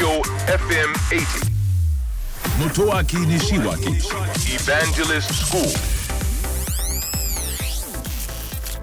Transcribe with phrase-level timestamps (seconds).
[0.00, 1.50] Tokyo FM 80.
[2.58, 4.00] Motoaki Nishiwaki
[4.54, 5.60] Evangelist School.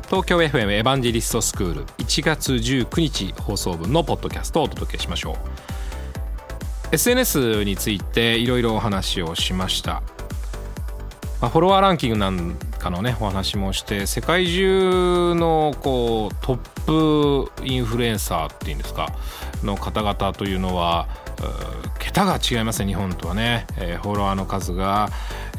[0.06, 5.36] 東京 FM エヴァンジェリストスクール1月19日放送分のポッドキャストをお届けしましょう
[6.92, 10.04] SNS についていろいろお話をしました、
[11.42, 19.10] まあ、フォロワーランキングなんかのねお話もして世界中のこうトップインフルエンサーっていうんですか
[19.64, 21.08] の方々というのは
[22.00, 25.10] 桁が違いますね日本とはね、えー、フォロワーの数が、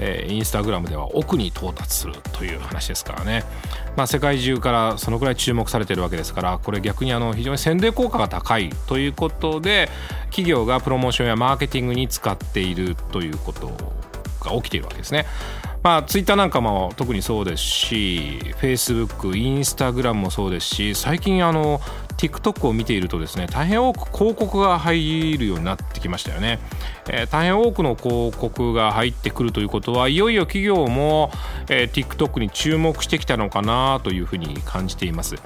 [0.01, 3.45] えー、インスタグラムでは億に到達するという話ですからね、
[3.97, 9.89] まあ、世界中からそのくらい注目されてるわけですからこれ逆にあの非常に宣伝効果が高いということで
[10.27, 13.71] 企業がプロモーションやマーケティングに使っているということ
[14.41, 15.27] が起きているわけですね。
[15.83, 21.81] まあ、ツイッターなんかも特にそうですし、フェイスブック、インスタグラムもそうですし、最近あの、
[22.17, 26.59] TikTok を見ているとですね、大変多く広告が入るようになってきましたよね。
[27.09, 31.31] えー、大変多くの広告が入ってくるということは、いよいよ企業も、
[31.69, 35.37] えー、TikTok に注目してきたのかなというふうに感じています。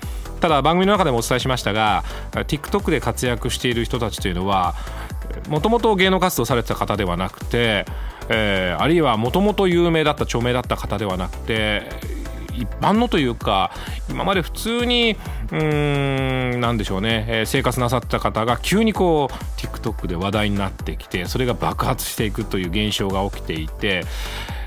[0.42, 2.02] ただ番組の中でもお伝えしましたが
[2.32, 4.74] TikTok で活躍している人たちというのは
[5.48, 7.86] もともと芸能活動されてた方ではなくて
[8.28, 11.82] えー、あるいはもともと有名だった著名だった方ではなくて
[12.54, 13.72] 一般のというか
[14.08, 15.16] 今まで普通に
[15.50, 24.04] うんなんでしょうね、えー、生活なさった方が急にこう TikTok で話題になってきてそれが爆発していくという現象が起きていて、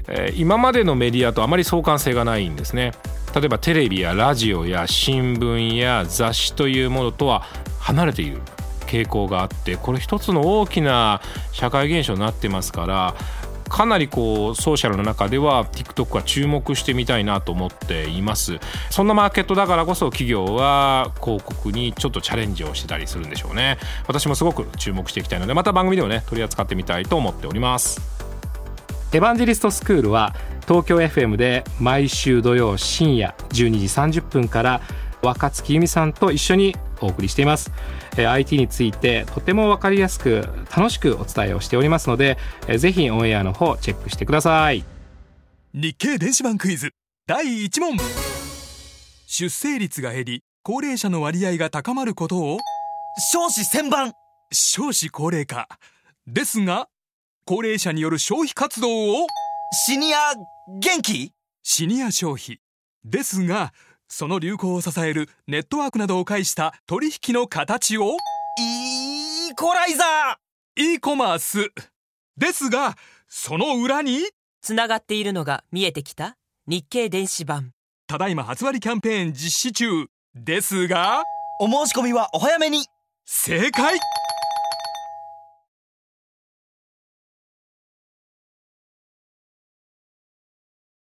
[0.08, 2.92] えー、今までのメディアとあまり相関性がないんですね。
[3.36, 7.42] 例えばテレビやラジオや新聞や雑誌というものとは
[7.80, 8.40] 離れている
[8.86, 13.16] 傾向があってこれ一つの大きな社会現象になってますから
[13.70, 18.60] かなりこうソーシャルの中では TikTok は注目してみたいなと思っています。
[18.90, 23.78] そんなマーケットだからこそ企業は広告にちょっとチャレンジをしてたりするんでしょうね。
[24.08, 28.02] 私もすごく注目していきたいのでまた番組でもね取り扱ってみたいと思っております。
[29.14, 30.36] エヴァンジェリストスクールは
[30.68, 34.82] 東京 FM で毎週土曜深夜12時30分から
[35.22, 37.72] 若月由美さんと一緒にお送りしています、
[38.18, 44.84] え IT についてとても分かりやすく楽しくお伝えをしておりますので、えぜひオンエアの方チェックしてください。
[45.74, 46.92] 日経電子版クイズ
[47.28, 47.98] 第1問。
[49.28, 52.60] 出生率が減り高齢者の割合が高まることを
[53.32, 54.14] 少子千番。
[54.52, 55.68] 少子高齢化。
[56.28, 56.88] ですが
[57.46, 58.88] 高齢者による消費活動
[59.24, 59.28] を
[59.72, 60.34] シニア
[60.80, 61.34] 元気？
[61.62, 62.60] シニア消費。
[63.04, 63.74] ですが
[64.08, 68.18] その流行を支えるネットワークなどを介した取引の形を
[68.60, 71.72] イーコライザー e コマース
[72.38, 72.96] ですが
[73.28, 74.20] その裏に
[74.62, 77.72] つながっているのが見えてきた日経電子版。
[78.08, 80.06] ただいま初割キャンペーン実施中
[80.36, 81.24] ですが
[81.60, 82.86] お申し込みはお早めに。
[83.26, 84.00] 正解